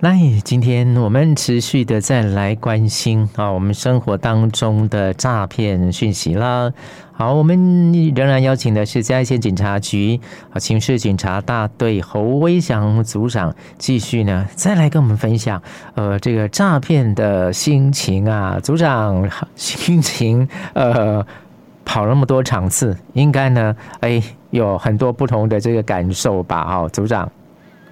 [0.00, 0.14] 那
[0.44, 6.72] 今天我们持续的再来关心啊，我们生活当中的诈骗讯息啦。
[7.10, 10.20] 好，我们仍然邀请的是嘉义县警察局
[10.52, 15.60] 啊刑事警察大队侯威祥组长，继续呢再来跟我们分享
[15.96, 21.26] 呃这个诈骗的心情啊，组长心情呃
[21.84, 26.60] 跑那么多场次，应该呢哎有很多不同的这个感受吧？
[26.72, 27.28] 哦，组长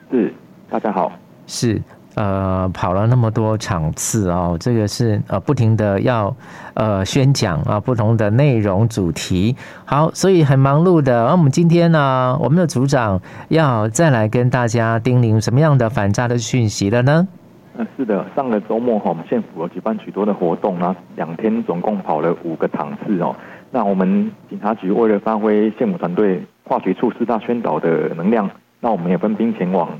[0.09, 0.32] 是，
[0.70, 1.11] 大家好，
[1.48, 1.82] 是。
[2.16, 6.34] 呃，跑了那么多场次哦，这个是呃不停的要
[6.72, 11.26] 呃宣讲啊，不同的内容主题，好，所以很忙碌的。
[11.26, 17.29] 而我们今天呢，我们的组长要再来跟大家叮咛什么样的反诈的讯息了呢？
[17.76, 23.36] 嗯，是的，上个周末哈，我们县府有举办许多的活动，那两天总共跑了五个场次哦。
[23.71, 28.48] 那我们警察局为了发挥县府团队化学处四大宣导的能量，
[28.80, 29.90] 那我们也分兵前往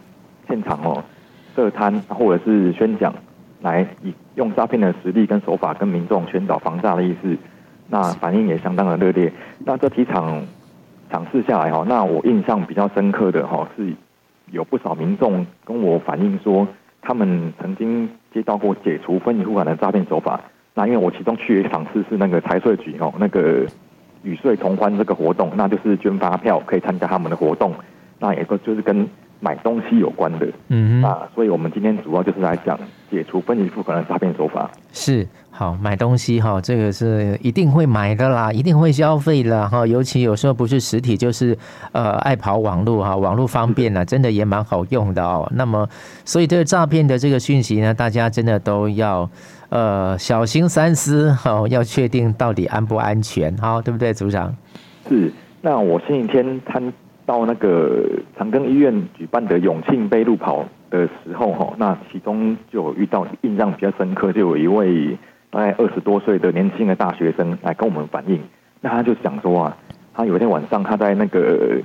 [0.49, 1.05] 现场哦。
[1.57, 3.13] 设摊或者是宣讲，
[3.63, 7.35] 来以用诈骗的实力跟手法跟民众宣导防诈的意思，
[7.89, 9.33] 那反应也相当的热烈。
[9.65, 10.45] 那这几场
[11.11, 13.95] 场次下来哈，那我印象比较深刻的哈是，
[14.53, 16.69] 有不少民众跟我反映说，
[17.01, 20.39] 他们曾经接到过解除分期付款的诈骗手法。
[20.75, 23.67] 那因为我其中去一场次是那个财税局哦，那个
[24.23, 27.73] 与税同欢这个活动，那就是捐发票可以参加他们的活动，
[28.19, 29.09] 那也就就是跟。
[29.47, 32.77] 买东西有关的，嗯啊，所以我们今天主要就是来讲
[33.09, 34.69] 解除分期付款的诈骗手法。
[34.93, 39.87] 是，好，买东西哈，这个是一定会买的啦，一定会消费的哈。
[39.87, 41.57] 尤其有时候不是实体，就是
[41.93, 45.49] 呃爱跑网络哈，网络方便呢，真的也蛮好用的哦。
[45.55, 45.89] 那么，
[46.25, 49.31] 所以这个诈骗的这个讯息呢，大家真的都要
[49.69, 54.53] 呃小心三思哈，要确定到底安不安全，好，对不对，组长？
[55.09, 56.93] 是，那我星期天参。
[57.27, 65.19] 到那个长庚医院举办的永庆杯路跑的时候，哈，那其中就有遇到印象比较深刻，就有一位
[65.51, 68.41] 大概二十多岁的年轻的大学生来跟我们反映，
[68.81, 69.77] 那他就想说啊，
[70.15, 71.83] 他有一天晚上他在那个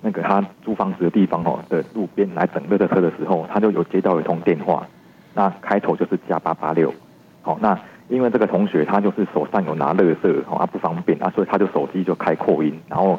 [0.00, 4.86] 那个他租房子的地方哈的路边来等垃圾车的时候，他就有接到一通电话，
[5.34, 6.94] 那开头就是加八八六，
[7.42, 7.76] 好，那
[8.08, 13.18] 因为这个同学他就是手上有拿垃圾，哦，他不方便啊，所以他就手机就开扩音，然后。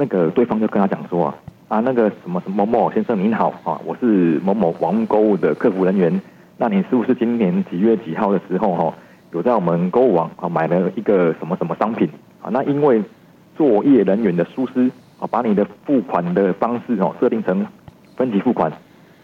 [0.00, 1.34] 那个对方就跟他讲说啊
[1.66, 6.22] 啊，那个什么什么某某先生您好啊，我是某某网购物的客服人员，
[6.56, 8.94] 那你是不是今年几月几号的时候哈，
[9.32, 12.08] 有在我们购物网啊买了一个什么什么商品
[12.40, 12.48] 啊？
[12.52, 13.02] 那因为
[13.56, 14.88] 作业人员的疏失
[15.18, 17.66] 啊，把你的付款的方式哦设定成
[18.14, 18.72] 分期付款，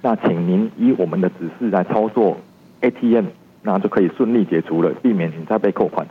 [0.03, 2.37] 那请您依我们的指示来操作
[2.81, 3.27] ATM，
[3.63, 6.05] 那就可以顺利解除了，避免你再被扣款。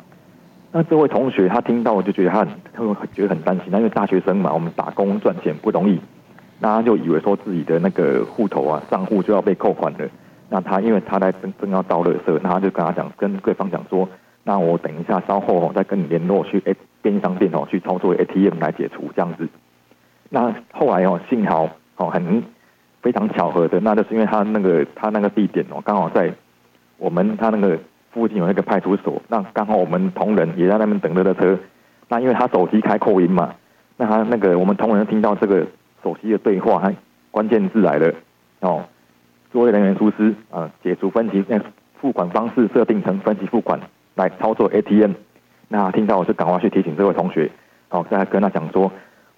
[0.75, 6.01] 那这位同学他听到我就觉得他很，他会觉得很担心，那因为大学生嘛，我们打工赚钱不容易，
[6.59, 10.09] 那他就以为说自己的那个户头啊账户就要被扣款了。
[10.49, 14.09] 那他因为他在正正要倒垃圾，那他就跟他讲，跟对方讲说，
[14.43, 19.47] 那我等一下稍后再跟你联络去 A 便利商店哦去操作 ATM 来解除这样子。
[20.29, 22.41] 那后来哦幸好哦很
[23.03, 26.33] 非常巧合的，那就是因为他那个他那个地点哦刚好在
[26.97, 27.77] 我们他那个。
[28.13, 31.57] 附近有那个派出所，那刚好我们同仁也在那边等着的车，
[32.09, 33.53] 那因为他手机开扩音嘛，
[33.97, 35.65] 那他那个我们同仁听到这个
[36.03, 36.93] 手机的对话，他
[37.31, 38.13] 关键字来了。
[38.59, 38.83] 哦，
[39.51, 41.59] 作业人员疏失啊，解除分期，那
[41.99, 43.79] 付款方式设定成分期付款
[44.15, 45.11] 来操作 ATM，
[45.67, 47.49] 那听到我就赶快去提醒这位同学，
[47.89, 48.91] 哦，再跟他讲说，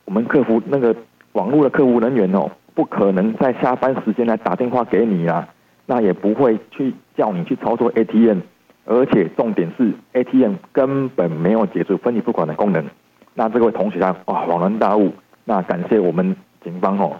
[0.04, 0.94] 我们客服那个
[1.32, 5.48] 网络的客服人员哦，不可能在下班时间来打电话给你啊，
[5.86, 8.40] 那也不会去叫你去操作 ATM。
[8.86, 12.86] 而且重点是，ATM 根本没有解除分期付款的功能。
[13.34, 15.12] 那这位同学啊，哇，恍然大悟。
[15.44, 17.18] 那感谢我们警方哦，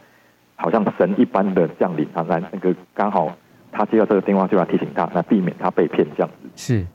[0.56, 3.36] 好像神一般的降临，他来那个刚好
[3.72, 6.50] 他接到这个电话就要提醒他，那避免他被骗这样子。
[6.56, 6.86] 是，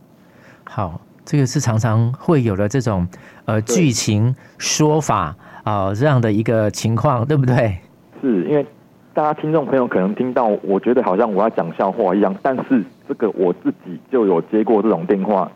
[0.65, 3.07] 好，这个是常常会有的这种
[3.47, 7.77] 呃剧情说法啊、呃、这样的一个情况，对不对？
[8.23, 8.65] 是因为。
[9.13, 15.51] 大家听众朋友可能听到，我觉得好像我要讲笑话一样，但是这个我自己就有接过这种电话，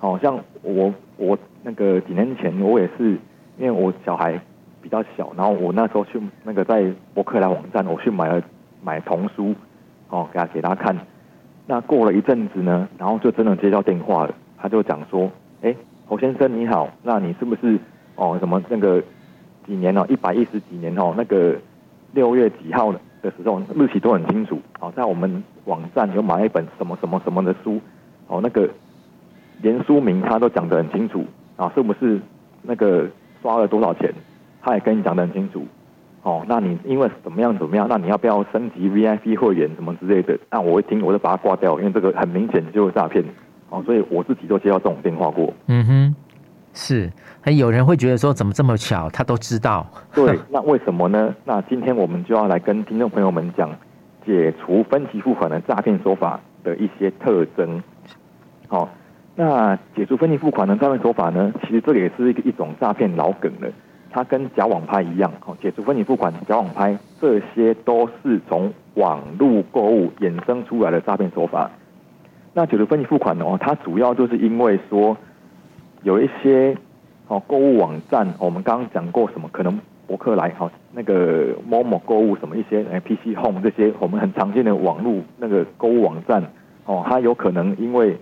[0.00, 3.10] 好像我我那个几年前我也是，
[3.58, 4.40] 因为我小孩
[4.80, 8.42] 比较小，然后我那时候去那个在博客来网站，我去买了
[8.82, 9.54] 买童书，
[10.08, 10.96] 哦，给他给他看，
[11.66, 15.30] 那过了一阵子呢，然后就真的接到电话了，他就讲说，
[15.60, 15.76] 哎，
[16.06, 17.78] 侯先生你好，那你是不是
[18.16, 19.02] 哦什么那个
[19.66, 21.54] 几年哦，一百一十几年哦那个。
[22.14, 24.58] 六月几号的的时候，日期都很清楚。
[24.78, 27.80] 好，在我们网站有买一本什么什么什么的书，
[28.28, 28.68] 哦，那个
[29.60, 31.24] 连书名他都讲得很清楚
[31.56, 32.20] 啊，是不是
[32.62, 33.06] 那个
[33.42, 34.12] 刷了多少钱，
[34.62, 35.66] 他也跟你讲得很清楚。
[36.22, 40.38] 哦，那你因为怎么样怎么样，那你要不要升级 VIP 会员什么之类的？
[40.50, 43.22] 那我一听我就把它挂掉，因为这个很明显就是诈骗。
[43.70, 45.52] 哦，所以我自己都接到这种电话过。
[45.66, 46.16] 嗯哼，
[46.74, 47.10] 是，
[47.40, 49.86] 还有人会觉得说，怎么这么巧，他都知道。
[50.12, 51.34] 对， 那为什么呢？
[51.46, 53.70] 那今天我们就要来跟听众朋友们讲
[54.26, 57.82] 解除分期付款的诈骗手法的一些特征。
[58.68, 58.90] 好。
[59.36, 61.52] 那解除分期付款的诈骗手法呢？
[61.62, 63.68] 其实这个也是一个一种诈骗老梗了。
[64.08, 71.68] 它跟假网拍一样，哦，解除分期付款、假网拍这些都是从网络购物衍生出来的诈骗手法。
[72.52, 75.16] 那解除分期付款哦，它主要就是因为说
[76.04, 76.76] 有一些
[77.26, 86.44] 哦购物网站，我们刚刚讲过什么，可能博客来好那个某某购物什么一些 PC Home 这些我们很常见的网络那个购物网站
[86.84, 88.16] 哦，它有可能因为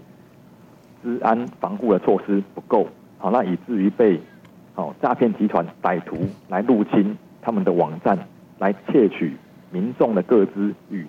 [1.02, 2.86] 治安防护的措施不够，
[3.18, 4.20] 好，那以至于被
[4.74, 6.16] 好诈骗集团歹徒
[6.48, 8.16] 来入侵他们的网站，
[8.60, 9.36] 来窃取
[9.72, 11.04] 民众的个资与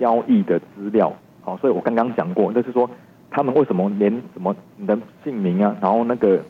[0.00, 1.12] 交易的资料。
[1.42, 2.88] 好，所以我刚刚讲过，就是说
[3.30, 6.40] 他们为什么连什么你的姓名啊，然后那个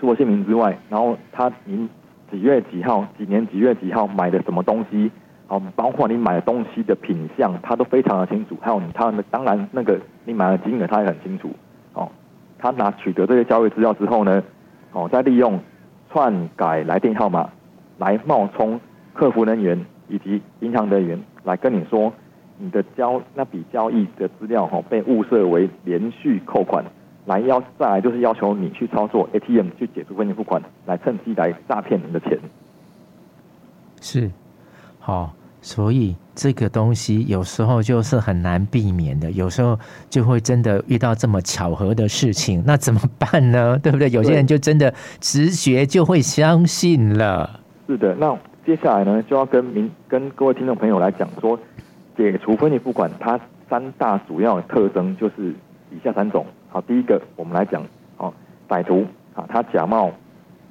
[0.00, 1.88] 除了姓名之外，然后他您
[2.30, 5.10] 几月几号、几年几月几号买的什么东西，
[5.46, 8.56] 好，包括你买的东西的品相，他都非常的清楚。
[8.60, 11.50] 还有你他们当然那个你买的金额，他也很清楚。
[11.92, 12.08] 哦
[12.62, 14.42] 他拿取得这些交易资料之后呢，
[14.92, 15.58] 哦，再利用
[16.12, 17.48] 篡改来电号码
[17.96, 18.78] 来冒充
[19.14, 22.12] 客服人员以及银行人员来跟你说，
[22.60, 26.84] 你的交那笔交易的资料哈被误设为连续扣款，
[27.26, 32.38] 来要再来就是要求你去操作 ATM 去解除分期付款，来趁机来诈骗你的钱。
[34.00, 34.30] 是，
[34.98, 35.32] 好。
[35.62, 39.78] 所以这个东西有时候就是很难避免的，有时候
[40.08, 43.76] 就会真的遇到这么巧合的事情，那怎么办呢？
[43.84, 44.08] 对不对？
[44.08, 47.60] 有些人就真的直觉就会相信了。
[47.86, 48.34] 是的，那
[48.64, 51.60] 接下来呢，就要跟民跟各位听众朋友来讲说，
[52.20, 53.40] 解除分期付款它
[53.70, 55.54] 三大主要特征就是
[55.90, 56.44] 以下三种。
[56.68, 57.82] 好，第一个我们来讲，
[58.18, 58.30] 哦，
[58.68, 60.10] 歹徒啊，他假冒。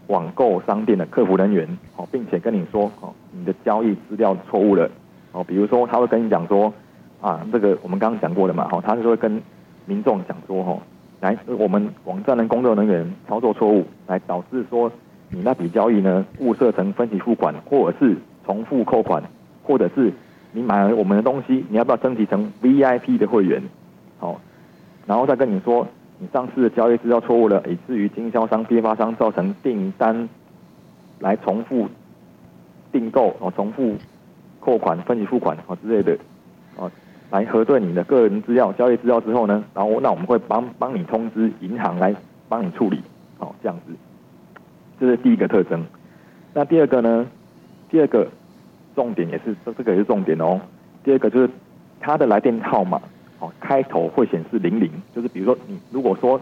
[0.08, 4.90] 网购商店的客服人员，哦，并且跟你说，哦，你的交易资料错误了，
[5.32, 6.74] 哦，比如说他会跟你讲说，
[7.22, 9.40] 啊，这个我们刚刚讲过的嘛，哦，他是会跟
[9.86, 10.80] 民众讲说，哦，
[11.20, 14.92] 来，我们网站的工作人员操作错误，来导致说
[15.30, 18.18] 你那笔交易呢误设成分期付款，或者是
[18.48, 19.22] 重复扣款，
[19.62, 20.12] 或者是
[20.52, 23.62] 你买了我们的东西，你要不要升级成 VIP 的会员，
[24.20, 24.40] 好，
[25.06, 25.88] 然后再跟你说。
[26.22, 30.28] 你上次的交易资料错误了，以至于经销商、批发商造成订单
[31.20, 31.88] 来重复
[32.92, 33.96] 订购哦，重复
[34.60, 36.18] 扣款、分期付款哦之类的
[36.76, 36.92] 哦，
[37.32, 42.14] 来核对你的个人资料、交易资料之后呢，然后那我们会帮帮你通知银行来
[42.50, 43.02] 帮你处理
[43.38, 43.94] 哦，这样子，
[45.00, 45.82] 这是第一个特征。
[46.54, 47.26] 那第二个呢？
[47.90, 48.28] 第二个
[49.00, 50.60] 重点也是这这个也是重点哦。
[51.04, 51.50] 第二个就是
[52.02, 53.00] 它的来电号码。
[53.42, 56.38] 哦，开头会显示零零，就是比如说你如果说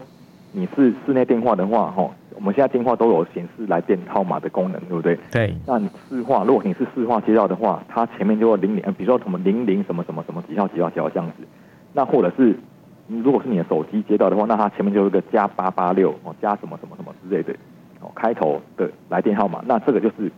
[0.50, 5.16] 你是室内电话的话，哈，我们现在电话都有显示来电号码的功能，对不对？
[5.30, 5.54] 对。
[5.64, 11.46] 那你市话，如果你是市话接到的话，它前面就会零零，比如说什么零零什么什么什么几号几号几号这样子。
[11.92, 12.58] 那或者是
[13.06, 17.54] 如果是你的手机接到的话，那它前面就有一个加八八六哦，加什么什么什么之类的
[18.00, 19.62] 哦，开头的来电号码。
[19.68, 20.32] 那这个就是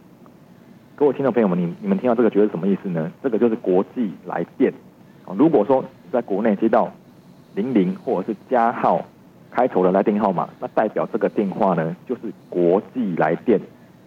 [1.00, 3.10] 各位听众朋友们，你你们听到这个觉得什么意思呢？
[3.22, 4.70] 这个就是国际来电。
[5.34, 5.82] 如果说
[6.12, 6.92] 在国内接到
[7.54, 9.02] 零零或者是加号
[9.50, 13.58] 开头的来电号码，那代表这个电话呢就是国际来电，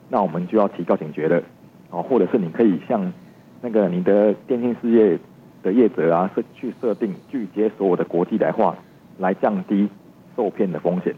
[0.07, 1.41] 那我们就要提高警觉了
[1.89, 3.11] 哦，或者是你可以向
[3.59, 5.17] 那个你的电信事业
[5.63, 8.77] 的业者啊，设去设定拒接所有的国际来话，
[9.17, 9.89] 来降低
[10.37, 11.15] 受骗的风险。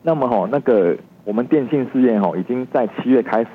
[0.00, 3.50] 那么哈，那个我们电信事业哈，已经在七月开始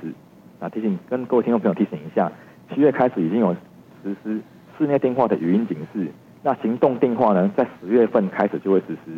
[0.60, 2.32] 啊，提醒跟各位听众朋友提醒一下，
[2.74, 3.56] 七月开始已经有
[4.04, 4.40] 实施。
[4.78, 6.08] 室内电话的语音警示，
[6.42, 9.12] 那行动电话呢，在十月份开始就会实施。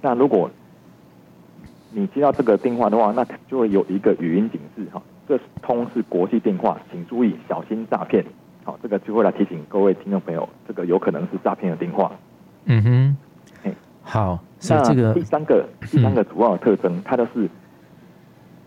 [0.00, 0.48] 那如果
[1.90, 8.24] 你接到这个电话的话，那就会有一个语音警示哈，这通是国际电话，请注意小心诈骗。
[8.62, 12.12] 好，这个就会来提醒各位听众朋友，这个有可能是诈骗的电话。
[12.66, 13.16] 嗯哼，
[13.64, 14.38] 哎，好，
[14.68, 17.48] 那这个第三个第三个主要的特征，它就是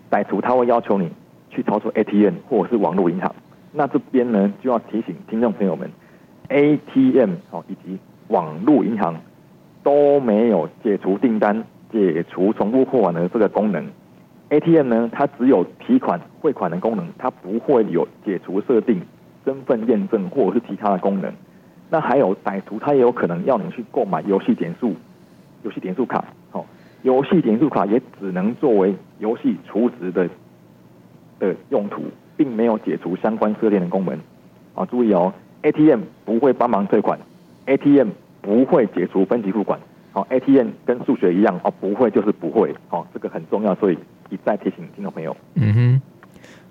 [0.10, 1.10] 歹徒他会要求你
[1.52, 3.36] 去操作 ATM 或者是网络银行。
[3.72, 5.92] 那这边呢，就要提醒听众朋友们。
[6.50, 9.16] ATM 哦，以及网络银行
[9.84, 13.88] 都没有解除订单、解除重复扣款的这个功能。
[14.50, 19.02] ATM 呢，它只有提款汇款的功能，它不会有解除设定、
[19.46, 21.32] 身份验证或者是其他的功能。
[21.90, 24.94] 那还有歹徒，他也有可能要你去购买游戏点数、
[25.64, 26.26] 游戏点数卡。
[26.52, 26.66] 哦，
[27.04, 30.30] 游戏点数卡也只能作为游戏储值的
[31.42, 32.04] 的用途。
[32.38, 34.18] 并没有解除相关设定的功能。
[34.74, 35.32] 啊，注意哦
[35.62, 37.20] ，ATM 不会帮忙退款
[37.68, 38.08] ，ATM
[38.42, 39.80] 不会解除分期付款。
[40.12, 43.98] 好，ATM 跟数学一样，哦，不会就是不会，哦，这个很重要，所以
[44.32, 45.38] 一再提醒听众朋友。
[45.54, 46.02] 嗯哼，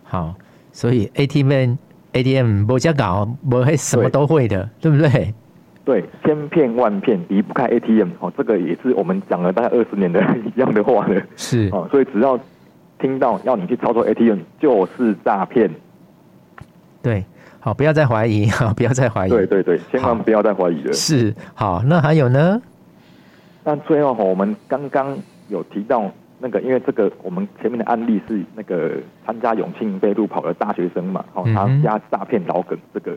[0.03, 0.35] 好，
[0.73, 1.77] 所以 ATM
[2.13, 5.35] ATM 不加搞，不会什么都会的，对，对不对？
[5.85, 10.21] 对，千骗万骗离不开 ATM，哦，这个也是我们讲了大概二十年的
[10.57, 11.23] 一样的话了。
[11.37, 12.37] 是，哦，所以只要
[13.01, 15.71] 听到要你去操作 ATM，就是诈骗。
[17.03, 17.25] 对，
[17.59, 19.31] 好，不要再怀疑， 哈，不要再怀疑。
[19.31, 20.93] 对对对，千万不要再怀疑了。
[20.93, 22.61] 是，好，那还有呢？
[23.65, 25.17] 但最后哈，我们刚刚
[25.49, 28.93] 有提到那个，因为这个我们前面的案例是那个
[29.27, 33.17] 参加永庆被路跑的大学生嘛，哦，他加诈骗老梗这个。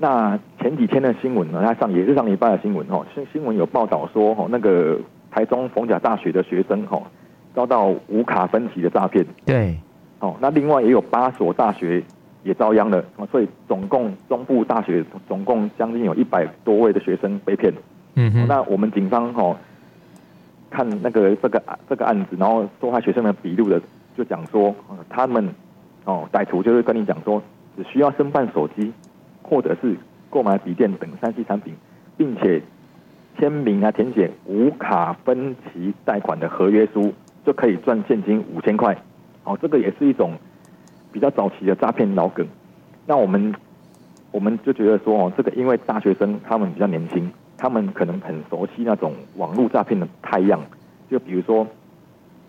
[0.00, 4.98] 那前几天的新闻呢，他上也是上礼拜的新闻哦，新新闻有报道说哦，那个
[5.30, 7.02] 台中逢甲大学的学生哈，
[7.58, 9.26] 遭到无卡分期的诈骗。
[9.44, 9.76] 对，
[10.20, 12.00] 哦，那另外也有八所大学
[12.44, 17.74] 也遭殃了，所以总共中部大学总共将近有一百多位的学生被骗。
[18.14, 19.56] 嗯哼，那我们警方哦。
[20.70, 23.80] 看那个这个这个案子，然后受害学生的笔录的，
[24.14, 24.74] 就讲说，
[25.08, 25.48] 他们
[26.04, 27.42] 哦歹徒就是跟你讲说，
[27.74, 28.92] 只需要申办手机，
[29.42, 29.96] 或者是
[30.28, 31.74] 购买笔电等三 C 产品，
[32.18, 32.60] 并且
[33.38, 37.14] 签名啊填写无卡分期贷款的合约书，
[37.44, 38.96] 就可以赚现金五千块。
[39.44, 40.32] 哦，这个也是一种
[41.12, 42.46] 比较早期的诈骗老梗。
[43.06, 43.54] 那我们
[44.30, 47.30] 我们就觉得说哦，这个因为大学生他们比较年轻。
[47.60, 50.60] 他们可能很熟悉那种网络诈骗的态样，
[51.10, 51.66] 就比如说，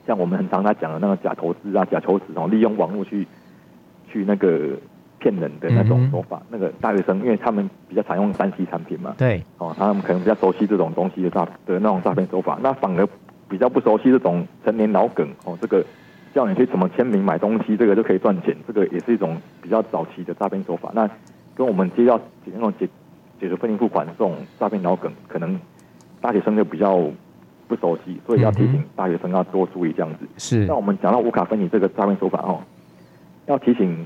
[0.05, 3.25] 像我们很常在讲的那个假投资啊、假求职哦，利用网络去
[4.07, 4.77] 去那个
[5.17, 6.37] 骗人的那种手法。
[6.41, 12.59] 嗯、那个大学生，因为他们比较常用三 C 产品嘛，对，哦，他们可能比较熟悉这种东西的诈的那种诈骗手法。
[12.61, 13.09] 那反而
[13.49, 15.83] 比较不熟悉这种成年老梗哦，这个
[16.33, 20.91] 叫你去怎么签名买东西，这个就可以赚钱，这个也是一种比较早期的诈骗手法。
[20.93, 21.09] 那
[21.55, 22.87] 跟我们接到那种解。
[23.41, 25.57] 解除分期付款这种诈骗老梗，可能
[26.19, 27.09] 大学生就比较
[27.69, 30.27] 不熟悉，所以要提醒大学生要多注意这样子。
[30.37, 30.65] 是。
[30.65, 32.59] 那我们讲到无卡分期这个诈骗手法哦，
[33.45, 34.05] 要提醒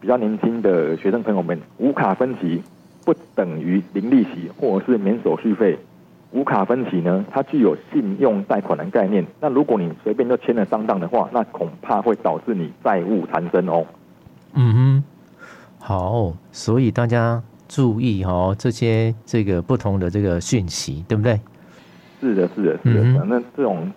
[0.00, 2.62] 比较年轻的学生朋友们，无卡分期
[3.04, 5.76] 不等于零利息或者是免手续费。
[6.32, 9.24] 无卡分期呢，它具有信用贷款的概念。
[9.40, 13.84] 那如果你随便就签了上当的话，那恐怕会导致你债务缠身哦。
[14.54, 15.04] 嗯哼，
[15.78, 17.42] 好，所以大家。
[17.68, 21.40] 注意哦，这些这个不同的这个讯息，对不对？
[22.20, 23.00] 是的，是的，是的。
[23.02, 23.90] 嗯、反正这种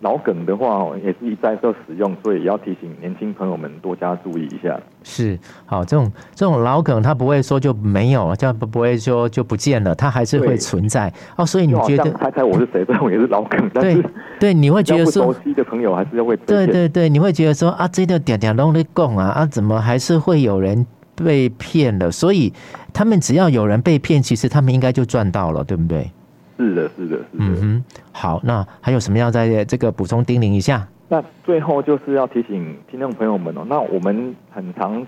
[0.00, 4.78] 老梗的话，也是一再受使用，所以也要提醒年轻朋友们多加注意一下。
[5.02, 11.46] 是，好，这种这种老梗，它不会说就没有，这样不不会说就不见了，它还是会存在哦。
[11.46, 12.84] 所以你觉得猜猜我是谁？
[12.84, 14.02] 这种也是老梗，对
[14.38, 20.86] 对，你会觉得说熟悉的朋友还是会对对对，你会觉得说啊，这个点点拢在讲啊啊，怎么还是会有人？
[21.16, 22.52] 被骗了，所以
[22.92, 26.10] 他们只要有人被骗，其实他们应该就赚到了，对不对？
[26.56, 27.24] 是的，是的，是的。
[27.32, 30.86] 嗯哼，好，那还有什么要在这个补充叮咛一下？
[31.08, 35.06] 那最后就是要提醒听众朋友们哦，那我们很常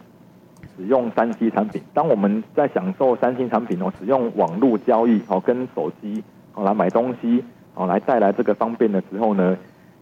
[0.76, 6.22] 使用三 C 产品，当我们在享受三 C 产品哦，使用网络交易哦，跟手机
[6.54, 7.42] 哦来买东西
[7.74, 9.56] 哦，来带来这个方便的时候呢，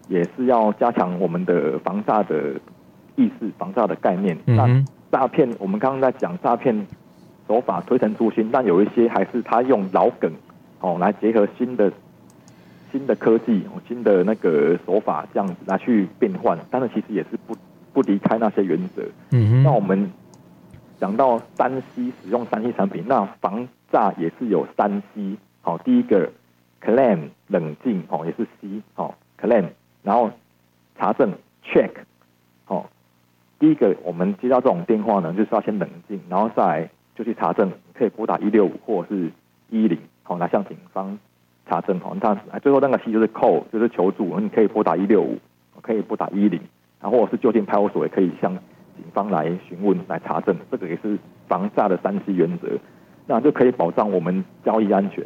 [0.09, 2.55] 也是要加强我们的防诈的
[3.17, 4.37] 意识、防诈的概念。
[4.47, 4.87] 嗯哼。
[5.13, 6.75] 诈骗，我们刚刚在讲诈骗
[7.47, 10.29] 手法推陈出新，但有一些还是他用老梗
[10.85, 11.91] 哦来结合新的
[12.93, 17.57] 新的科技、新的那个手法这样子来去变换，但是其实也是不
[17.95, 19.03] 不离开那些原则。
[19.31, 19.63] 嗯哼。
[19.63, 20.13] 那我们
[21.01, 25.37] 讲到三 C 使用三 C 产品，那防诈也是有三 C。
[25.63, 26.31] 好，第一个
[26.83, 29.69] claim 冷静哦，也是 C 哦 claim，
[30.03, 30.31] 然后
[30.99, 31.33] 查证
[31.65, 31.91] check。
[33.61, 39.31] 第一个，我们接到这种电话呢，就是要先冷静，然后再来就去查证，可以拨打一六五或者是
[39.71, 41.17] 一一零，好，来向警方
[41.69, 45.39] 查证，好，那最后那个 C 就是 call，就是求助，你可以拨打一六五，
[45.81, 46.61] 可以拨打一零，
[47.01, 48.53] 然后或者是就近派出所也可以向
[48.97, 51.17] 警方来询问、来查证，这个也是
[51.47, 52.67] 防诈的三 C 原则，
[53.27, 55.25] 那就可以保障我们交易安全。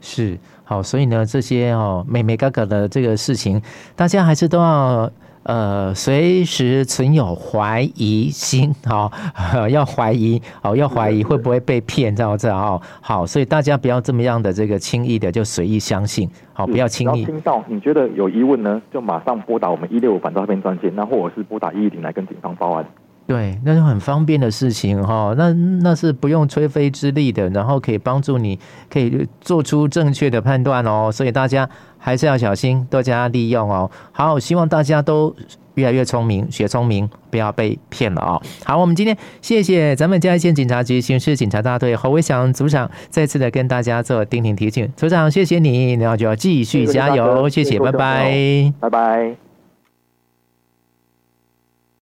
[0.00, 3.60] 是，好，所以呢，这些哦，眉眉角角的这个事情，
[3.96, 5.10] 大家还是都要。
[5.44, 9.10] 呃，随时存有怀疑心，好，
[9.68, 17.24] 要怀疑，哦，要怀疑会不会被骗，这样子哦，好，所以大家不要这么样的这个轻易的就随意相信，好，不要轻易。
[17.24, 22.86] 听到你觉得有疑问呢，就马上拨打我们一六五反诈骗专线，那或者是拨打一一零来跟警方报案。
[23.26, 28.58] 对，那是很方便的事情哈，那那是不用吹灰之力的，然后可以帮助你
[28.90, 31.66] 可以做出正确的判断哦，所以大家
[31.96, 33.90] 还是要小心，多加利用哦。
[34.12, 35.34] 好，希望大家都
[35.76, 38.42] 越来越聪明，学聪明，不要被骗了哦。
[38.62, 49.53] 好，我们今天谢谢咱们嘉义县警察局刑事警察大队侯维祥组长再次的跟大家做叮咛提醒，组长谢谢你，然后就要继续加油，谢谢，拜拜，拜拜。